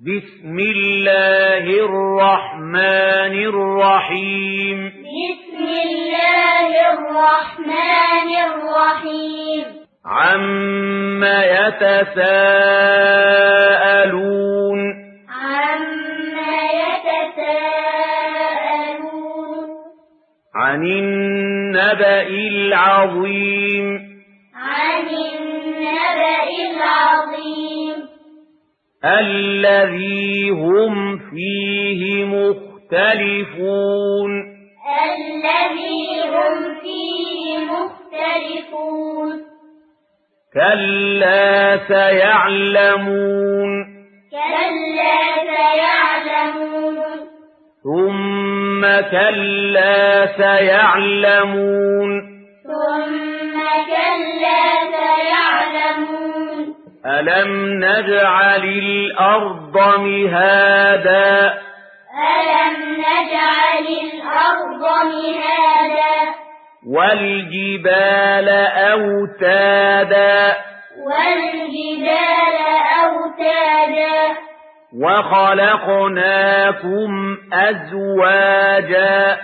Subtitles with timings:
[0.00, 4.88] بسم الله الرحمن الرحيم.
[4.88, 9.64] بسم الله الرحمن الرحيم.
[10.06, 12.14] عم يتساءلون.
[15.28, 15.82] عم
[16.74, 17.54] يتساءلون.
[20.54, 23.86] عن النبأ العظيم.
[24.56, 27.43] عن النبأ العظيم.
[29.04, 32.70] الذي هم فيه مختلفون.
[35.04, 39.30] الذي هم فيه مختلفون.
[40.54, 43.70] كلا سيعلمون.
[44.30, 46.96] كلا سيعلمون.
[47.84, 52.23] ثم كلا سيعلمون.
[57.06, 61.54] ألم نجعل الأرض مهادا
[62.14, 66.34] ألم نجعل الأرض مهادا
[66.86, 68.48] والجبال
[68.92, 70.56] أوتادا
[71.06, 72.54] والجبال
[73.04, 74.20] أوتادا
[76.04, 77.10] وخلقناكم
[77.52, 79.36] أزواجا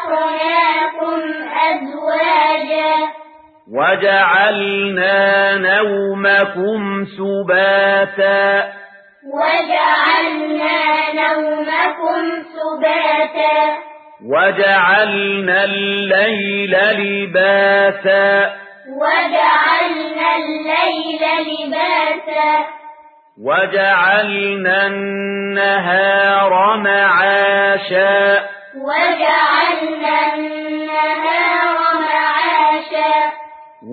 [0.00, 1.20] وخلقناكم
[1.70, 3.19] أزواجا
[3.72, 8.72] وجعلنا نومكم سباتا.
[9.34, 10.76] وجعلنا
[11.14, 13.76] نومكم سباتا.
[14.26, 18.52] وجعلنا الليل لباسا.
[18.96, 22.66] وجعلنا الليل لباسا.
[23.42, 28.44] وجعلنا النهار معاشا.
[28.76, 30.89] وجعلنا النهار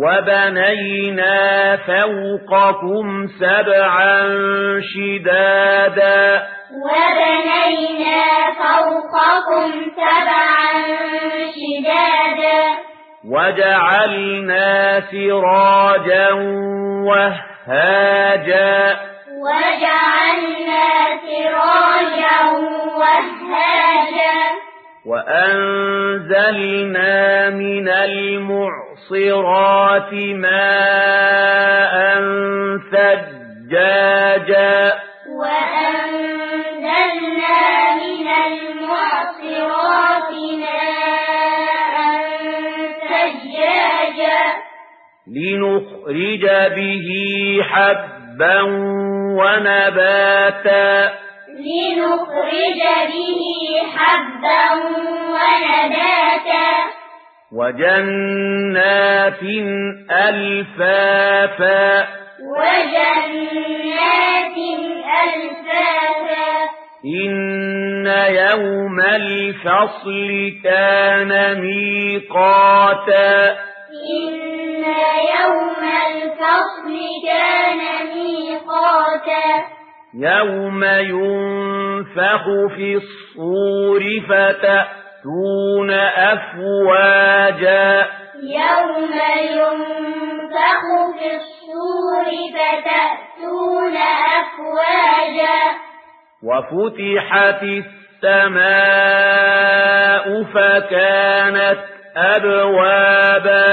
[0.03, 4.21] وبنينا فوقكم سبعا
[4.93, 6.43] شدادا.
[6.85, 8.23] وبنينا
[8.57, 10.71] فوقكم سبعا
[11.57, 12.61] شدادا.
[13.25, 16.31] وجعلنا سراجا
[17.07, 18.75] وهاجا.
[19.43, 20.89] وجعلنا
[21.27, 22.37] سراجا
[22.97, 24.37] وهاجا.
[25.05, 26.29] وأنزلنا
[27.49, 27.89] من
[29.11, 31.95] المعصرات ماء
[32.91, 34.75] ثجاجا.
[35.29, 36.75] وأنزلنا
[37.95, 41.95] من المعصرات ماء
[43.09, 44.41] ثجاجا.
[45.27, 47.09] لنخرج به
[47.63, 48.61] حبا
[49.39, 50.91] ونباتا.
[51.59, 53.41] لنخرج به
[53.95, 54.65] حبا
[55.33, 56.96] ونباتا.
[57.51, 59.43] وجنات
[60.11, 62.07] ألفافا.
[62.57, 63.37] وجنات
[65.23, 66.69] ألفافا.
[67.05, 73.51] إن يوم الفصل كان ميقاتا.
[74.17, 74.83] إن
[75.41, 76.95] يوم الفصل
[77.27, 77.81] كان
[78.15, 79.77] ميقاتا.
[80.13, 82.43] يوم ينفخ
[82.75, 84.96] في الصور فتأتون
[86.33, 88.07] أفواجا
[88.43, 89.13] يوم
[89.49, 90.81] ينفخ
[91.19, 93.95] في الصور فتأتون
[94.37, 95.61] أفواجا
[96.43, 97.63] وفتحت
[98.87, 101.79] السماء فكانت
[102.17, 103.71] أبوابا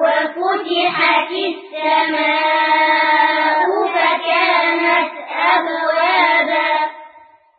[0.00, 2.05] وفتحت السماء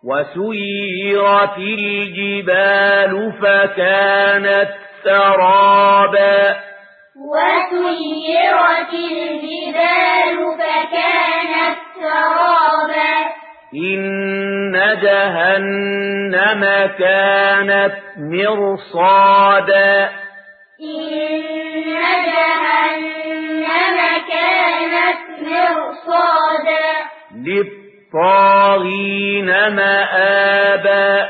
[0.07, 4.69] وسيرت الجبال فكانت
[5.03, 6.56] سرابا.
[7.16, 13.13] وسيرت الجبال فكانت سرابا.
[13.75, 16.62] إن جهنم
[17.00, 20.09] كانت مرصادا.
[20.81, 21.19] إن
[22.25, 23.97] جهنم
[24.29, 26.88] كانت مرصادا.
[28.13, 31.30] للطاغين مآبا.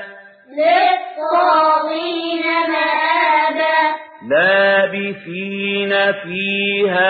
[0.58, 3.96] للطاغين مآبا.
[4.30, 7.10] لابثين فيها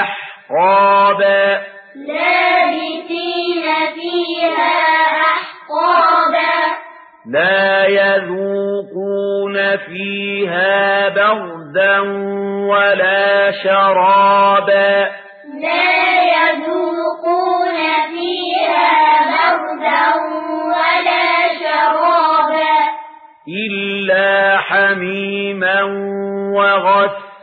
[0.00, 1.62] أحقابا.
[1.96, 3.64] لابثين
[3.94, 4.76] فيها
[5.20, 6.76] أحقابا.
[7.26, 12.00] لا يذوقون فيها بردا
[12.68, 15.08] ولا شرابا.
[15.62, 16.17] لا
[24.98, 25.82] حميما
[26.54, 27.38] وغساقا.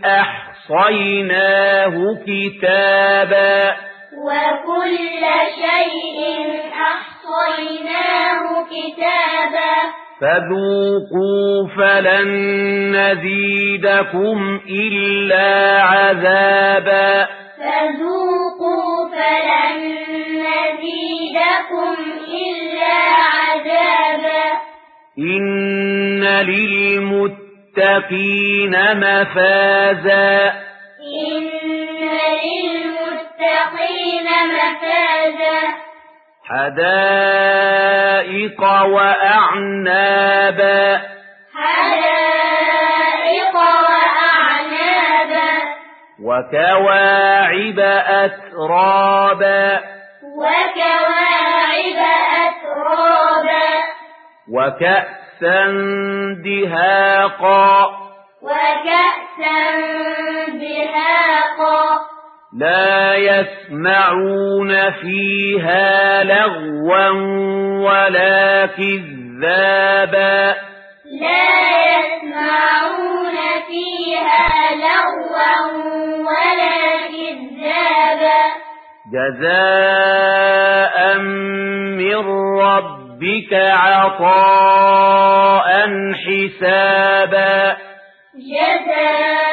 [0.05, 1.95] أحصيناه
[2.27, 3.55] كتابا
[4.25, 5.23] وكل
[5.61, 6.19] شيء
[6.73, 9.75] أحصيناه كتابا
[10.21, 12.27] فذوقوا فلن
[12.95, 17.27] نزيدكم إلا عذابا.
[17.57, 19.77] فذوقوا فلن
[20.35, 21.95] نزيدكم
[22.27, 22.95] إلا
[23.35, 24.45] عذابا.
[25.19, 27.35] إن للمتقين
[28.97, 30.53] مفازا.
[31.27, 31.43] إن
[32.43, 35.88] للمتقين مفازا.
[36.49, 41.01] حدائق وأعنابا.
[41.55, 45.51] حدائق وأعنابا.
[46.23, 49.79] وكواعب أترابا.
[50.37, 51.99] وكواعب
[52.45, 53.69] أترابا.
[54.51, 55.65] وكأسا
[56.43, 57.99] دهاقا.
[58.41, 60.48] وكأسا دهاقا
[62.59, 67.09] لا يسمعون فيها لغوا
[67.79, 70.55] ولا كذابا.
[71.21, 71.49] لا
[71.95, 75.57] يسمعون فيها لغوا
[76.17, 78.43] ولا كذابا.
[79.13, 80.97] جزاء
[81.97, 82.19] من
[82.59, 84.89] ربك عطاء
[86.13, 87.77] حسابا.
[88.35, 89.48] جزاء من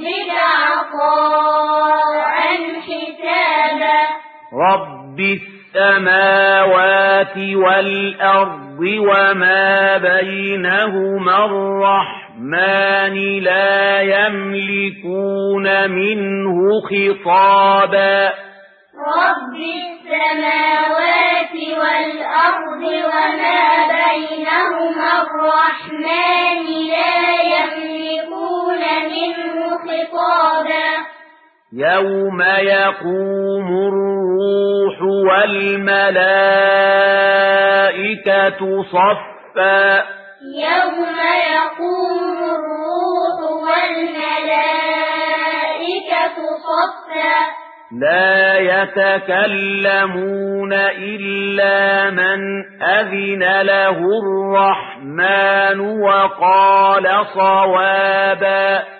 [0.00, 0.32] ربك
[0.70, 2.40] عطاء
[2.80, 4.00] حسابا
[4.52, 5.20] رب
[5.76, 16.56] السماوات والأرض وما بينهما الرحمن لا يملكون منه
[16.90, 18.32] خطابا
[18.96, 29.19] رب السماوات والأرض وما بينهما الرحمن لا يملكون منه
[29.90, 30.90] خطابا
[31.72, 36.10] يوم يقوم الروح والملائكة
[38.82, 40.04] صفا.
[40.54, 41.18] يوم
[41.54, 44.06] يقوم الروح والملائكة
[46.66, 47.38] صفا.
[48.00, 52.40] لا يتكلمون إلا من
[52.82, 58.99] أذن له الرحمن وقال صوابا لا يتكلمون إلا من أذن له الرحمن وقال صوابا.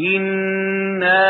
[0.00, 1.20] إنا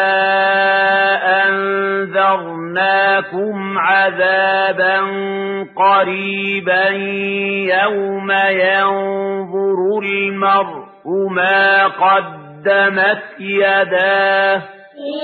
[2.11, 5.01] أنذرناكم عذابا
[5.77, 6.89] قريبا
[7.85, 14.63] يوم ينظر المرء ما قدمت يداه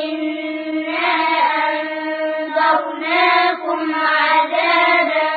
[0.05, 1.09] إنا
[2.47, 5.29] أنذرناكم عذابا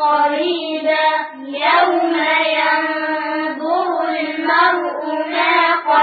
[0.00, 1.08] قريبا
[1.46, 2.14] يوم
[2.56, 3.23] ينظر